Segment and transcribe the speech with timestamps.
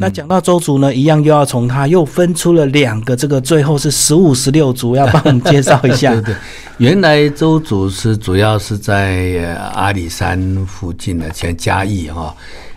[0.00, 6.10] 那讲到周族呢，一样又要从他又分出了两个，这个最后是十五、十六族，要帮我们介绍一下。
[6.20, 6.34] 对对，
[6.78, 12.34] 原来周族是主要是在阿里山附近的，像嘉义哈，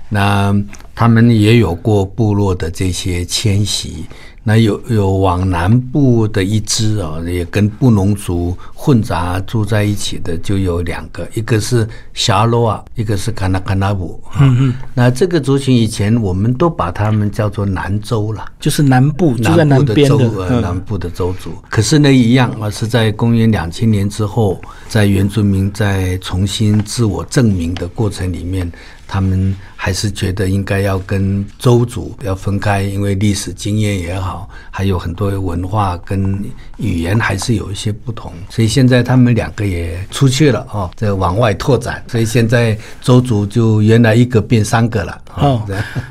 [0.09, 0.53] 那
[0.93, 4.05] 他们也有过部落的这些迁徙。
[4.45, 14.21] 那有有往南部的一支啊，也跟布农族混杂住在一起的，就有两个，一个是霞罗啊，一个是卡纳卡纳布。
[14.39, 14.73] 嗯嗯。
[14.93, 21.51] 那这个族群以前我们都把他们叫做南州了，就是南部，就在南边的南部的州族。
[21.69, 28.69] 可是呢，一样啊，是在公元两千年之后，在原住民在重新自我证明的过程里面。
[29.07, 36.43] 他们还是觉得应该要跟周族要分开，因为历史经验也好，还有很多文化跟
[36.77, 45.21] 语言还是有一些不同，所以现在他们两个也出去了哦，在往外拓展，所以现在周族就原来一个变三个了。
[45.35, 45.61] 哦，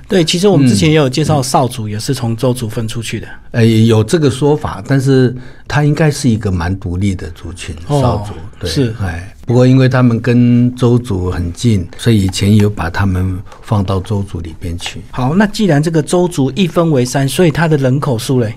[0.09, 3.29] 对，其实我们之前也有介绍少族也是从周族分出去的。
[3.53, 5.35] 呃，有这个说法，但是
[5.67, 8.33] 它应该是一个蛮独立的族群，少族。
[8.59, 9.32] 对，是，哎。
[9.45, 15.01] 不过，因为他们跟周族很近，所以以前有把他们放到周族里边去。
[15.11, 18.55] 好，那既然这个周族一分为三，所以它的人口数嘞？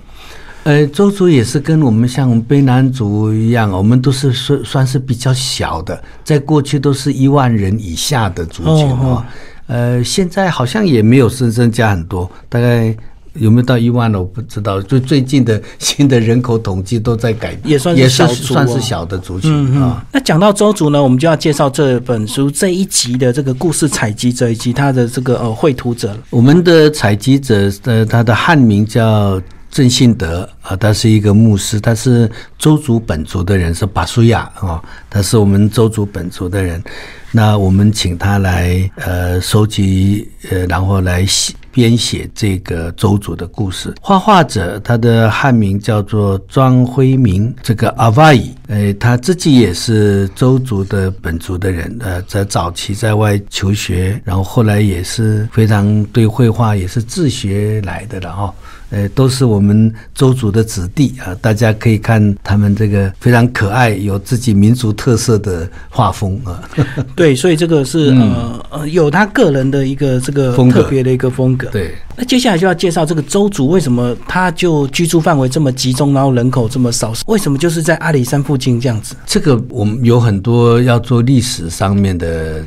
[0.62, 9.26] 呃，周族也是跟我们像卑南族一样，我们都是算算是比较小的，在过去都是一万人以下的族群啊。
[9.66, 12.96] 呃，现在好像也没有增增加很多，大概。
[13.38, 14.18] 有没有到一万了？
[14.18, 14.80] 我不知道。
[14.82, 20.04] 就最近的新的人口统计都在改变，也算是小算是小的族群啊。
[20.12, 26.16] 那讲到周族呢，我们就要介绍这本书这一集的这个故事采集者以及他的这个呃绘图者。
[26.30, 29.40] 我们的采集者的他的汉名叫
[29.76, 36.82] 郑信德啊，他是一个牧师，他是周族本族的人，是巴苏亚啊，他是我们周族本族的人。
[37.30, 41.52] 那我们请他来呃收集呃，然后来写。
[41.76, 58.54] 编写这个周族的故事，画画者他的汉名叫做庄辉明，这个阿瓦伊，呃，他自己也是周族的本族的人，呃，在早期在外求学，然后后来也是非常对绘画也是自学来的了哈。
[58.90, 66.62] 呃，都是我们周族的子弟啊，大家可以看他们这个非常可爱、有自己民族特色的画风啊。
[67.16, 71.68] 对，所以这个是呃呃，有他个人的一个这个特别的一个风格。
[71.70, 77.12] 对，那接下来就要介绍这个周族为什么他就居住范围这么集中，然后人口这么少？
[77.26, 79.16] 为什么就是在阿里山附近这样子？
[79.26, 82.62] 这个我们有很多要做历史上面的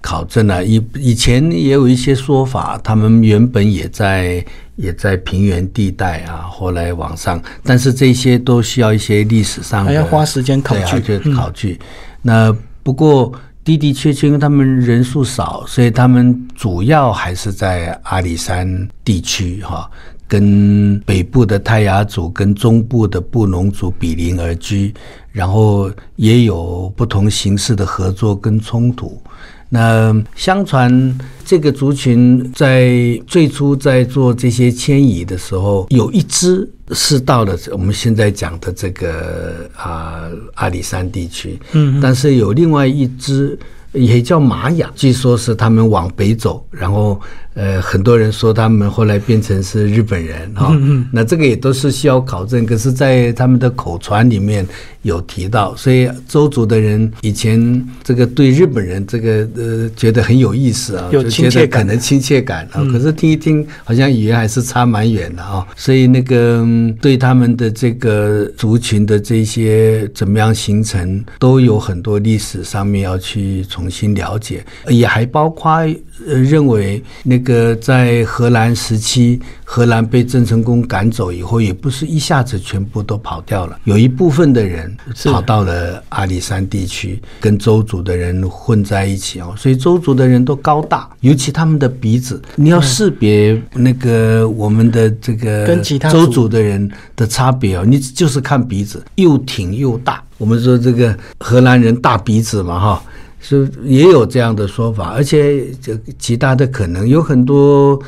[0.00, 0.62] 考证啊。
[0.62, 4.44] 以以前也有一些说法，他们原本也在。
[4.76, 11.78] 也在平原地带啊，后来往上，但是这些都需要一些历史上还要花时间考据，考据。
[12.22, 13.32] 那不过
[13.64, 19.90] 的的确确，因为他们人数少，所以他们主要还是在阿里山地区哈，
[20.28, 24.94] 跟北部的泰雅族跟中部的布农族比邻而居，
[25.32, 29.20] 然后也有不同形式的合作跟冲突。
[29.68, 40.24] 那相传这个族群在最初在做这些迁移的时候，有一支是到了我们现在讲的这个啊
[40.54, 43.58] 阿里山地区，嗯，但是有另外一支
[43.92, 47.20] 也叫玛雅，据说是他们往北走，然后。
[47.56, 50.76] 呃，很多人说他们后来变成是日本人哈，
[51.10, 52.66] 那这个也都是需要考证。
[52.66, 54.66] 可是，在他们的口传里面
[55.00, 62.84] 有提到，所以周族的人以前这个对日本人这个呃觉得很有意思啊，就觉得可能亲切感啊。
[62.92, 65.66] 可是听一听，好像语言还是差蛮远的啊。
[65.76, 66.62] 所以那个
[67.00, 75.82] 对他们的这个族群的这些怎么样形成，都有很多历史上面要去重新了解，也还包括
[76.26, 77.46] 呃认为那。
[77.46, 84.92] 个在荷兰时期，荷兰被郑成功赶走以后，也不是一下子全部都跑掉了，有一部分的人
[85.26, 89.54] 跑到了阿里山地区，跟周族的人混在一起哦。
[89.56, 100.20] 所以周族的人都高大，尤其他们的鼻子，你要识别那个我们的这个跟其他周族的人的差别哦，你就是看鼻子，又挺又大。
[100.36, 103.02] 我们说这个荷兰人大鼻子嘛，哈。
[103.46, 108.02] 是也有这样的说法，而且这极大的可能有很多。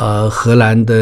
[0.00, 0.94] 呃，荷兰的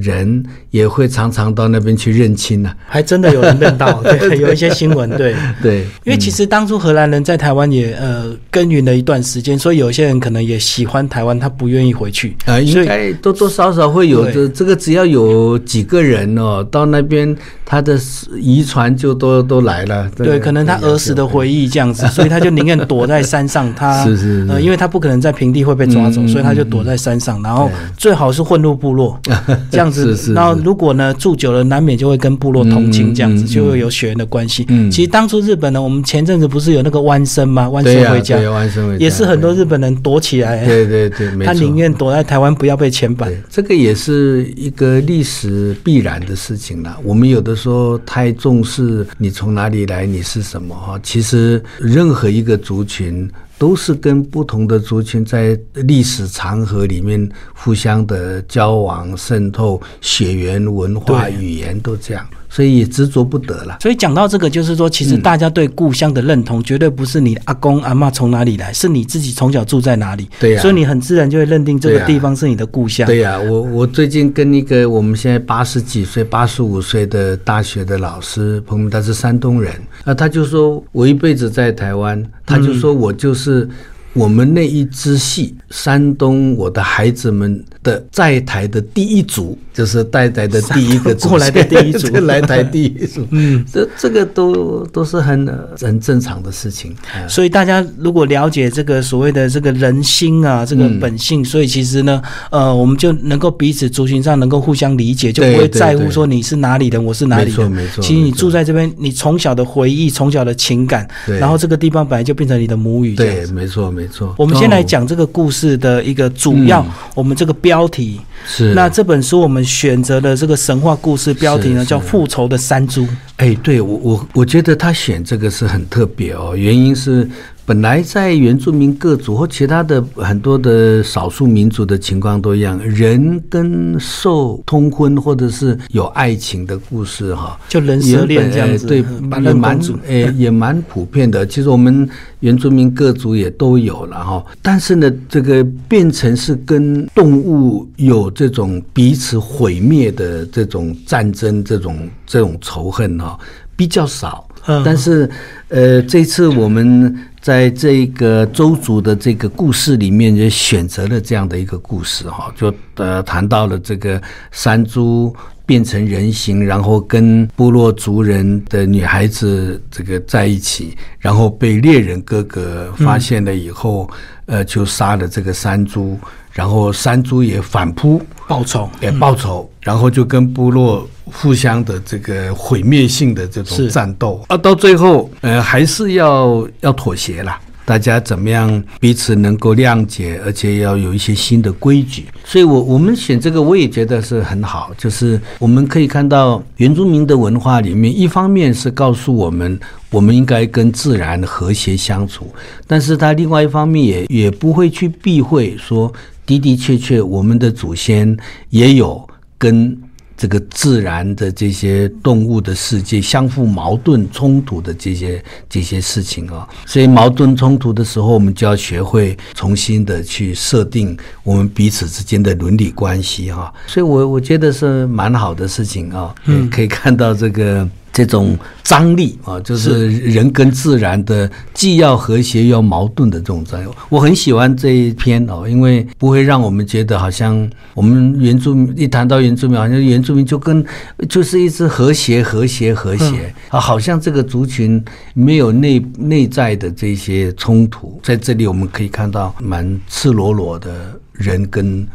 [0.00, 0.40] 人
[0.70, 5.80] 也会常常到那边去认亲呢，还真的有人认到， 对，有一些新闻，对 对。
[6.04, 12.60] 因为其实当初荷兰人在台湾也呃耕耘了一段时间，所以有些人可能也喜欢台湾，他不愿意回去啊。
[12.60, 17.36] 应该多多少少会有这这个，只要有几个人哦，到那边
[17.66, 17.98] 他的
[18.40, 20.08] 遗传就都都来了。
[20.16, 23.74] 对，可能他儿时的回忆这样子，所以他就宁愿躲在山上。
[23.74, 28.11] 他 是是，呃，因为他不可能在平地会被抓走，所以他就躲在山上，然后最。
[28.12, 29.18] 最好是混入部落
[29.72, 30.14] 这样子。
[30.14, 34.66] 是是然后如果呢住久了，难免就会跟部落同亲，这样子、嗯嗯就会有血缘的关系。
[34.68, 37.70] 嗯其实当初日本呢，我们前阵子不是有那个弯生吗？
[37.70, 41.54] 弯生回家、对万圣回家也是很多日本人躲起来，对对对，没错。
[41.54, 43.30] 他宁愿躲在台湾，不要被遣返。
[43.30, 46.94] 对，这个也是一个历史必然的事情了。
[47.02, 51.00] 我们有的时候太重视你从哪里来，你是什么哈。
[51.02, 53.26] 其实任何一个族群
[53.62, 63.78] 都是跟不同的族群在历史长河里面互相的交往、渗透、血缘、文化、语言都这样，所以也执着不得了。
[63.80, 70.28] 所以讲到这个，就是说，其实大家对故乡的认同，绝对不是你阿公阿妈从哪里来，是你自己从小住在哪里。
[70.38, 73.06] 对呀所以你很自然就会认定这个地方是你的故乡。
[73.06, 79.72] 对呀、我我最近跟一个我们现在八十几岁、八十五岁的大学的老师朋友，他是山东人，
[80.04, 83.66] 那他就说我一辈子在台湾，他就说我就是。
[84.14, 92.08] 我们那一支系，山东我的孩子们的在台的第一组，就是带台的第一个 过来的第一组。
[92.08, 95.46] 对 来台第一组， 嗯，这这个都都是很
[95.80, 96.94] 很正常的事情。
[97.12, 102.20] 啊所以大家如果了解这个所谓的这个人心啊，这个嗯本性，所以其实呢，
[102.50, 107.52] 呃，我们就能够彼此族群上能够互相理解，就不会在乎说你是哪里的，我是哪里人。
[107.52, 113.14] 没错没错其实你住在这边，你从小的回忆、从小的情感，然后这个地方本来就变成你的母语。
[113.14, 114.34] 对，没错没错。
[114.36, 114.84] 我们先来哦。
[114.86, 116.90] 讲这个故事的一个主要，嗯。
[117.14, 118.20] 我们这个标题。
[118.44, 123.02] 是那这本书我们选择的这个神话故事标题呢，是叫《复仇的山猪》。
[123.36, 127.28] 哎，对我我我觉得他选这个是很特别哦，原因是
[127.64, 139.96] 本来在原住民各族或其他的很多的少数民族的情况都一样，人跟兽通婚或者是有爱情的故事哈、就人蛇恋这样子，对，蛮人公主。
[140.06, 141.46] 诶、也蛮普遍的。
[141.46, 142.08] 其实我们
[142.40, 153.38] 原住民各族也都有了哈，但是呢，这个变成是跟动物有这种彼此毁灭的这种战争、这种这种仇恨哈，
[153.76, 154.46] 比较少。
[154.66, 155.28] 嗯但是，
[155.70, 157.12] 呃，这次我们
[157.42, 164.22] 在这个周族的这个故事里面，也选择了这样的一个故事哈，就呃谈到了这个
[164.52, 165.34] 山猪
[165.66, 174.08] 变成人形，然后跟部落族人的女孩子这个在一起，然后被猎人哥哥发现了以后，
[174.46, 176.16] 呃，就杀了这个山猪，
[176.52, 178.88] 然后山猪也反扑，报仇。
[179.00, 187.60] 也报仇，然后就跟部落互相的这个毁灭性的这种战斗啊，到最后呃还是要要妥协啦。
[187.84, 192.26] 大家怎么样彼此能够谅解，而且要有一些新的规矩。
[192.44, 194.92] 所以我我们选这个，我也觉得是很好。
[194.96, 199.78] 就是我们可以看到原住民的文化里面，一方面是告诉我们
[200.10, 202.46] 我们应该跟自然和谐相处，
[202.86, 206.10] 但是它另外一方面也也不会去避讳说，
[206.46, 208.34] 的的确确我们的祖先
[208.70, 209.98] 也有跟
[210.42, 227.88] 这个自然的这些动物的世界相互矛盾冲突的这些这些事情啊、所以矛盾冲突的时候，我们就要学会重新的去设定我们彼此之间的伦理关系哈、所以我我觉得是蛮好的事情啊，嗯，可以看到这个。
[228.12, 233.88] 这种张力啊，就是人跟自然的既要和谐又要矛盾的这种张力。
[234.10, 240.84] 我很喜欢这一篇哦，因为不会让我们觉得好像我们原住民一谈到原住民，好像原住民就跟
[241.28, 245.02] 就是一直和谐、和谐、和谐啊，好像这个族群
[245.32, 248.20] 没有内内在的这些冲突。
[248.22, 252.06] 在这里我们可以看到蛮赤裸裸的人跟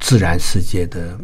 [0.00, 1.16] 自然世界的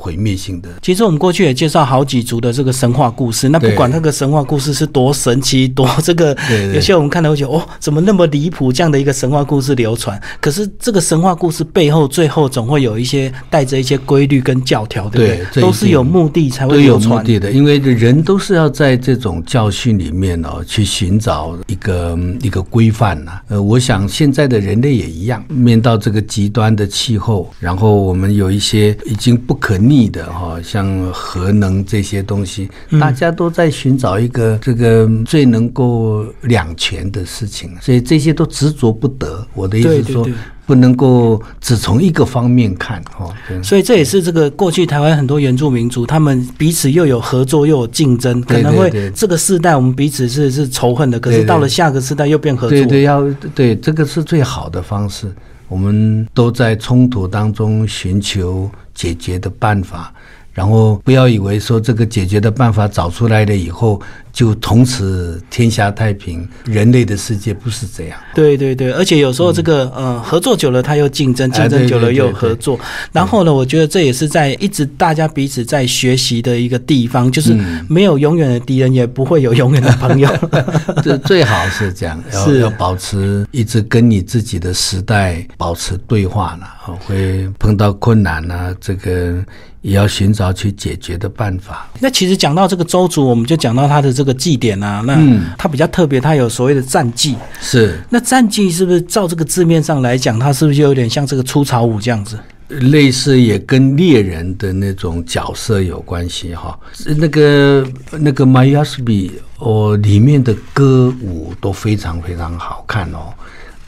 [0.00, 0.68] 毁灭性的。
[0.80, 8.72] 其实我们过去也介绍好几族的这个神话故事，那不管那个神话故事是多神奇、多这个，对对有些我们看到会觉得哦，怎么那么离谱？
[8.72, 15.62] 这样的一个神话故事流传，可是这个神话故事背后，最后总会有一些带着一些规律跟教条，对不对？
[15.62, 17.24] 都是有目的才都有目会流传。
[17.24, 39.46] 的的，因为人都是要在这种教训里面哦，去寻找一个嗯一个规范呐、呃，我想现在的人类也一样，面到这个极端的气候，然后我们有一些已经不可逆的哈、像核能这些东西，嗯大家都在寻找一个这个最能够两全的事情，所以这些都执着不得。
[39.54, 40.24] 我的意思是说。
[40.24, 52.78] 对对对不能够只从一个方面看哦，所以这也是这个过去台湾很多原住民族，他们彼此又有合作又有竞争，可能会这个世代我们彼此是是仇恨的，可是到了下个世代又变合作。
[52.78, 55.26] 对对，要对这个是最好的方式。
[55.70, 60.12] 我们都在冲突当中寻求解决的办法，
[60.52, 66.48] 然后不要以为说这个解决的办法找出来了以后就从此天下太平。
[66.64, 68.18] 人类的世界不是这样。
[68.34, 72.78] 对对对，而且有时候这个、呃合作久了，他又竞争，竞争久了又有合作。
[73.12, 77.56] 然后呢，我觉得这也是在一直大家彼此在学习的一个地方，就是
[77.88, 80.28] 没有永远的敌人，也不会有永远的朋友。
[81.02, 89.42] 这最好是这样，要是要保持一直跟你自己的时代保持对话了，哦会碰到困难呢、这个
[89.80, 91.88] 也要寻找去解决的办法。
[91.98, 95.18] 那其实讲到这个周族，我们就讲到他的这个祭典啊，那
[95.58, 97.36] 它比较特别，它有所谓的战绩。
[97.60, 102.38] 是那战绩是不是照这个字面上来讲，它是不是就有点像这个出草舞这样子？
[102.68, 106.78] 类似也跟猎人的那种角色有关系哈。
[107.16, 113.34] 那个那个玛雅斯比哦，里面的歌舞都非常非常好看哦。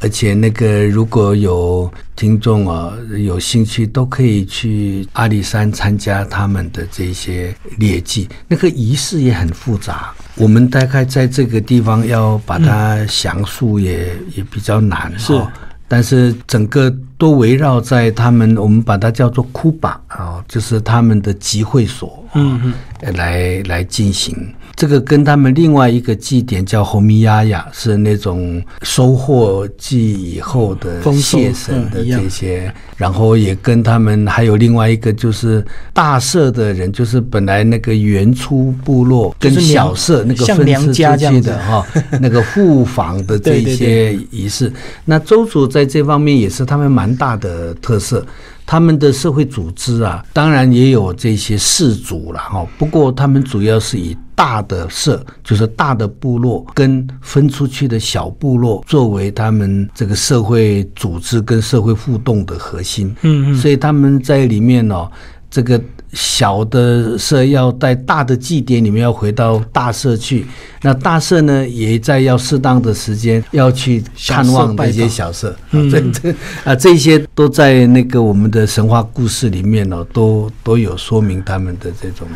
[0.03, 2.93] 而且那个如果有听众啊
[3.25, 10.13] 有兴趣，都可以去阿里山参加他们的这些猎祭，那个仪式也很复杂。
[10.35, 15.51] 我们大概在这个地方要把它详述也、也比较难是哦
[15.87, 24.35] 但是整个都围绕在他们，我们把它叫做库巴啊，就是他们的集会所，嗯嗯，来来进行。
[24.75, 41.87] 这个跟他们另外一个祭典叫红米亚亚，是那种收获季以后的谢神的这些，然后也跟他们还有另外一个就是大社的人，就是本来那个原初部落跟小社那个分支出去的哈，
[42.21, 44.73] 那个互访的这些仪式。
[45.05, 48.25] 那周族在这方面也是他们蛮大的特色。
[48.65, 52.65] 他们的社会组织啊，当然也有这些氏族了哈。
[52.79, 63.15] 不过他们主要是以大的社，就是大的部落跟分出去的小部落作为他们这个社会组织跟社会互动的核心。
[63.23, 65.09] 嗯嗯，所以他们在里面哦，
[65.49, 65.81] 这个
[66.13, 70.45] 小的社要在大的祭典里面要回到大社去，
[70.83, 75.89] 那大社呢也在要适当的时间要去看望这些小社，嗯。
[75.89, 76.35] 这这
[76.65, 82.27] 啊这些都在那个我们的神话故事里面哦，都都有说明他们的这种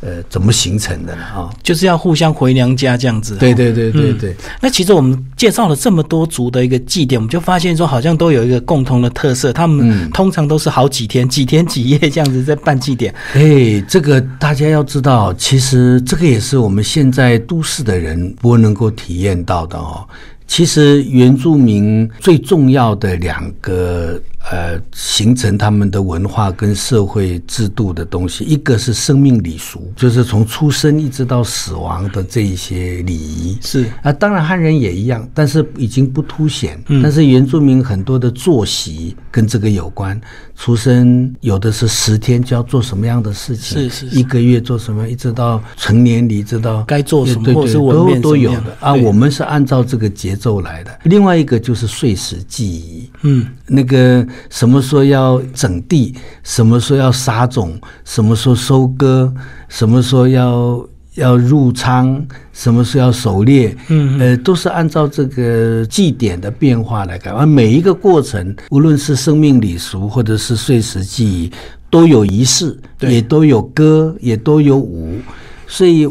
[0.00, 3.36] 呃怎么形成的了啊、就是要互相回娘家这样子。
[3.36, 4.34] 对对对对对。
[4.60, 13.14] 那其实我们介绍了这么多族的一个祭典，我们就发现说，好像都有一个共同的特色，他们嗯通常都是好几天、几天几夜这样子在办祭典。
[13.34, 20.06] 哎，这个大家要知道，其实这个也是我们现在都市的人不能够体验到的哦。
[20.46, 33.58] 其实原住民最重要的两个呃形成他们的文化跟社会制度的东西，一个是生命礼俗，就是从出生一直到死亡的这一些礼仪。
[33.60, 36.82] 是啊，当然汉人也一样，但是已经不凸显。
[36.88, 40.20] 嗯但是原住民很多的作息跟这个有关，
[40.56, 48.94] 出生有的是十天就要做什么样的事情，是是是一个月做什么，一直到成年礼，直到该做什么对对或者是文都面都有的啊。
[48.94, 50.98] 我们是按照这个节奏来的。
[51.04, 59.32] 另外一个就是碎石记忆，嗯，那个什么时候要整地，什么时候要撒种，什么时候收割，
[59.68, 67.30] 什么时候要要入仓，什么时候要狩猎，嗯呃，都是按照这个祭典的变化来改。
[67.30, 71.52] 而每一个过程，无论是生命礼俗或者是岁时记忆，
[71.90, 75.18] 都有仪式，也都有歌，也都有舞，
[75.66, 76.08] 所以。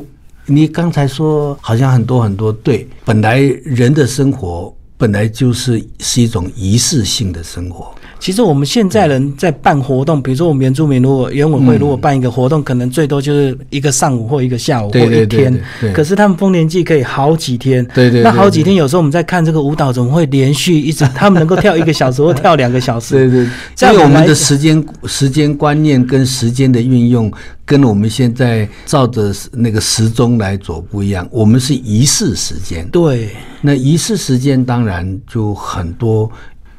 [0.52, 15.94] 你刚才说好像很多很多对，本来人的生活本来就是是一种仪式性的生活，其实我们现在人在办活动，比如说我们原住民如果原委会嗯如果办一个活动，可能最多就是一个上午或一个下午或一天对对对。
[15.94, 17.84] 可是他们丰年祭可以好几天。
[17.96, 21.08] 对对对那好几天，有时候我们在看这个舞蹈，怎么会连续一直？
[21.16, 23.16] 他们能够跳一个小时或跳两个小时？
[23.16, 27.32] 对对，这样因为我们的时间时间观念跟时间的运用，
[27.66, 31.28] 跟我们现在照着那个时钟来走不一样。
[31.32, 33.30] 我们是仪式时间，对，
[33.62, 36.30] 那仪式时间当然就很多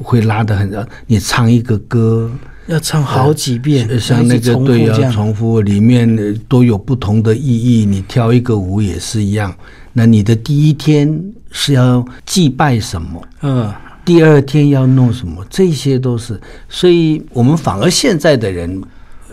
[0.03, 2.31] 会拉得很，你唱一个歌。
[2.67, 5.11] 要唱好几遍，呃像那个对要。
[5.11, 7.85] 重复，里面呃都有不同的意义。
[7.85, 9.53] 你跳一个舞也是一样。
[9.93, 13.21] 那你的第一天是要祭拜什么？
[13.43, 13.73] 嗯，
[14.05, 15.45] 第二天要弄什么？
[15.51, 16.41] 这些都是。
[16.69, 18.81] 所以我们反而现在的人，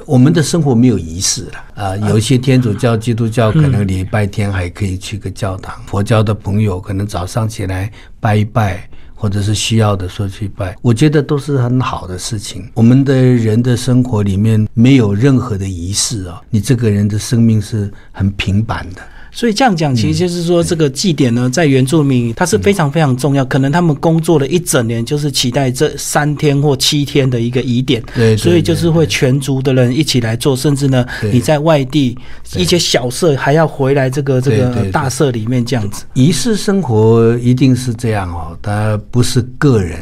[0.08, 1.96] 我们的生活没有仪式了啊。
[2.10, 8.90] 有一些天主教、基督教可能礼拜天还可以去个教堂，佛教的朋友可能早上起来拜一拜。
[9.20, 12.70] 或者是需要的时候去拜，我觉得都是很好的事情。
[12.76, 19.02] 我们的人的生活里面没有任何的仪式啊，你这个人的生命是很平板的。
[19.32, 23.46] 所以这样讲，其实就是说，这个祭典呢，在原住民它是非常非常重要。
[23.46, 28.02] 可能他们工作了一整年，就是期待这三天或七天的一个仪典。
[28.16, 32.18] 对，所以就是会全族的人一起来做，甚至呢，你在外地
[32.56, 36.06] 一些小社还要回来这个这个大社里面这样子。
[36.14, 40.00] 仪式生活一定是这样哦，它不是个人。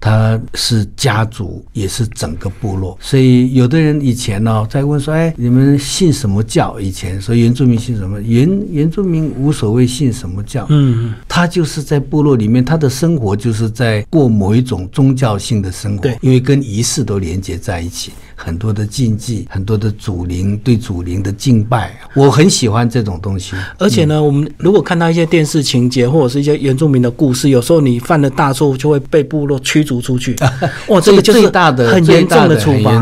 [0.00, 8.20] 他是家族，也是整个部落，所以有的人以前呢在问说：“哎，你们信什么教？”以前说原住民信什么？
[8.20, 18.12] 原原住民无所谓信什么教，嗯，他就是在部落里面，他的生活就是在过某一种宗教性的生活，对，因为跟仪式都连接在一起。
[18.40, 23.56] 很多的禁忌，很多的祖灵对祖灵的敬拜，我很喜欢这种东西。
[23.78, 30.36] 而且呢，我们如果看到一些电视情节或者是一些原住民的故事，有时候你犯了大错误，就会被部落驱逐出去。
[30.88, 32.92] 哇，这个就是大的很严重的处罚。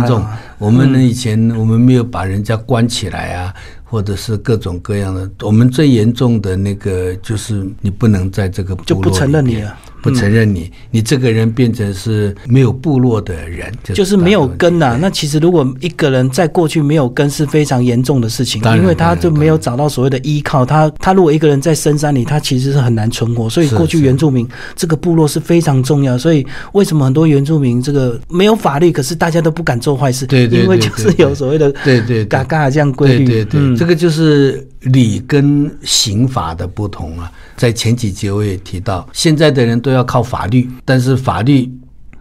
[0.59, 3.53] 我们呢，以前我们没有把人家关起来啊，
[3.85, 5.29] 或者是各种各样的。
[5.43, 9.77] 我们最严重的那个就是你不能在这个就不承认你了。
[10.07, 14.97] 不承认你，你这个人变成是没有部落的人，就是没有根呐。
[15.01, 20.65] 那其实如果一个人在过去没有根是非常严重的事情，因为他就没有找到所谓的依靠。
[20.65, 23.51] 他他如果一个人在深山里，他其实是很难存活。
[23.51, 24.47] 所以过去原住民
[24.77, 26.17] 这个部落是非常重要。
[26.17, 30.27] 所以为什么很多原住民这个没有法律，可是大家都不敢做坏事？
[30.27, 33.27] 对对，因为就是有所谓的对对嘎嘎这样规律。
[33.27, 37.31] 对对，这个就是理跟刑法的不同啊。
[37.57, 41.71] 在前几节我也提到，现在的人都要靠法律，但是法律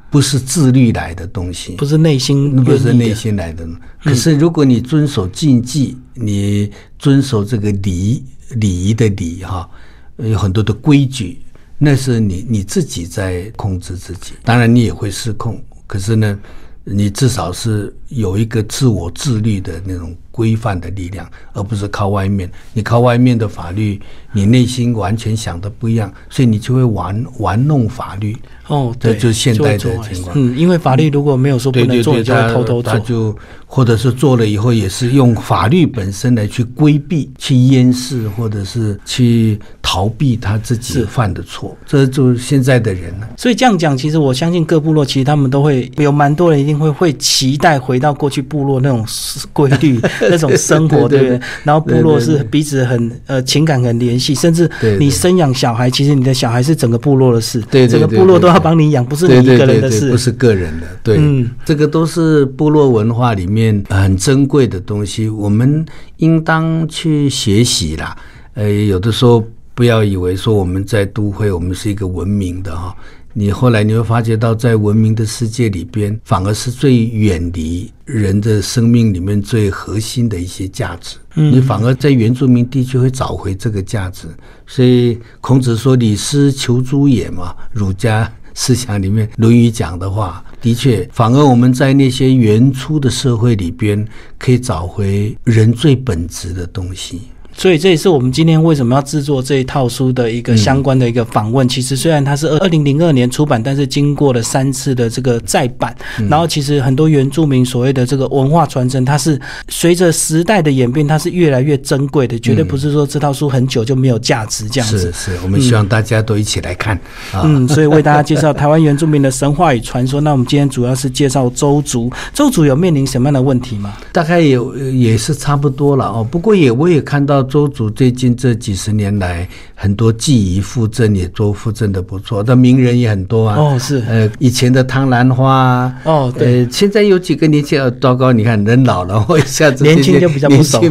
[0.09, 3.67] 不是自律来的东西，不是内心，不是内心来的。
[4.01, 9.69] 可是如果你遵守禁忌，你遵守这个礼礼仪的礼哈，
[10.17, 11.41] 有很多的规矩，
[11.77, 14.33] 那是你你自己在控制自己。
[14.43, 16.39] 当然你也会失控，可是呢，
[16.83, 20.15] 你至少是有一个自我自律的那种。
[20.35, 22.51] 规范的力量，而不是靠外面。
[22.73, 24.01] 你靠外面的法律，
[24.35, 28.35] 你内心完全想的不一样，所以你就会玩玩弄法律。
[28.67, 30.35] 哦，这就是现代的情况。
[30.35, 32.91] 嗯，因为法律如果没有说不能做，就会偷偷做。
[32.91, 33.35] 他就
[33.67, 41.77] 或者是做了以后，也是用法律本身来去规避、去掩饰，或者是去逃避他自己犯的错。
[41.85, 43.29] 这就是现在的人了。
[43.37, 49.05] 所以这样讲，其实我相信各部落其实他们都会有蛮多人一定会会期待回到过去部落那种
[49.53, 51.39] 规律、 那种生活，对不对？
[51.63, 54.67] 然后部落是彼此很呃情感很联系，甚至
[54.99, 58.55] 你生养小孩，其实你的小孩是整个部落的事，对整个部落都。
[58.55, 60.87] 要帮你养，不是你一个人的事，不是个人的。
[61.03, 61.19] 对，
[61.65, 65.85] 这个都是部落文化里面很珍贵的东西，我们
[66.17, 68.15] 应当去学习啦。
[68.53, 72.95] 呃，有的时候不要以为说我们在都会，我们是一个文明的哈。
[73.37, 81.17] 你后来你会发觉到，在文明的世界里边，反而是最远离人的生命里面最核心的一些价值。
[81.33, 84.29] 你反而在原住民地区会找回这个价值。
[84.65, 88.31] 所以孔子说：“礼失求诸也嘛。”儒家。
[88.57, 94.07] 思想里面，《论语》讲的话，的确，反而我们在那些原初的社会里边，
[94.39, 97.23] 可以找回人最本质的东西。
[97.57, 101.67] 所以这也是我们今天为什么要制作这一套书的一个相关的一个访问。
[101.67, 105.95] 其实虽然它是二二零零二年出版，但是经过了三次的这个再版，
[106.29, 109.39] 然后其实很多原住民所谓的这个文化传承，它是
[109.69, 114.99] 随着时代的演变，它是越来越珍贵的，绝对不是说这套书很久就没有价值这样子。
[115.13, 116.99] 是是，我们希望大家都一起来看。
[117.41, 120.19] 嗯，所以为大家介绍台湾原住民的神话与传说。
[120.19, 123.93] 那我们今天主要是介绍周族，周族有面临什么样的问题吗？
[124.11, 126.27] 大概有也是差不多了哦。
[126.29, 127.44] 不过也我也看到。
[127.45, 133.55] 周族最近这几十年来，很多记忆复振也做复振的不错，那名人也很多啊。
[133.57, 140.81] 哦，是，呃，以前的汤兰花，哦，对，现在有几个年轻，糟糕，你看人老了，我一下子年轻就比较不熟。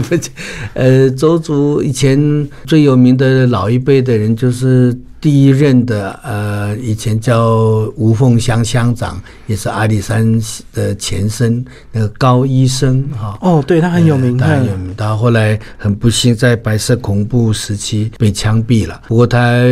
[0.73, 4.97] 呃，周族以前最有名的老一辈的人就是。
[5.25, 10.39] 第一任的呃，以前叫吴凤香乡长，也是阿里山
[10.71, 13.39] 的前身，那个高医生哈。
[13.41, 14.95] 哦，对他很有名，他很有名。
[14.95, 19.63] 他后来很不幸在白色恐怖时期被枪毙了，不过他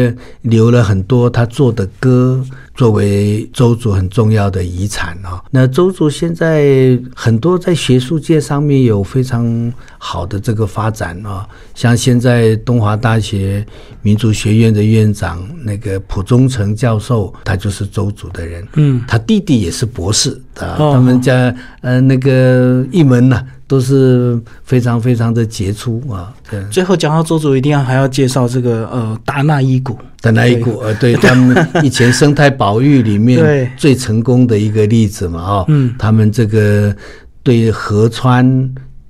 [0.40, 2.42] 留了很多他做的歌。
[2.74, 13.64] 作为周族很重要的遗产啊，那周族现在很多在学术界上面有非常好的这个发展啊，像现在东华大学
[14.00, 23.46] 民族学院的院长那个蒲忠成教授，他就是周族的人，嗯，他弟弟也是博士啊，他们家呃那个一门呢。
[23.72, 26.30] 都是非常非常的杰出啊！
[26.50, 29.96] 对，最后讲到周族，一定要还要介绍这个呃达纳伊谷。
[30.20, 36.94] 达纳伊谷，呃，对 他们以前生态保育里面最成功的一个例子嘛，啊，嗯，他们这个
[37.42, 38.44] 对河川。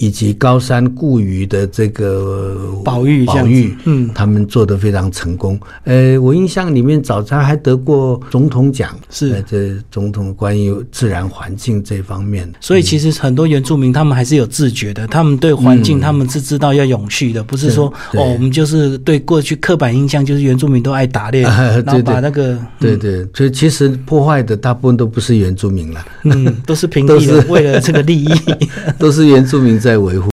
[0.02, 5.56] 以及高山固鱼的这个保育保育，嗯，他们做的非常成功。
[5.84, 9.40] 呃，我印象里面，早餐还得过总统奖，是。
[9.48, 12.52] 这总统关于自然环境这方面。
[12.60, 21.42] 所以其实很多原住民他们还是有自觉的，他们对环境他们是知道要永续的，不是说哦，我们就是对过去刻板印象就是原住民都爱打猎，
[21.86, 28.30] 然后把那个对对，所以其实破坏的大部分都不是原住民了，嗯，都是平地的， 为了这个利益，
[28.98, 30.30] 都是原住民在维护。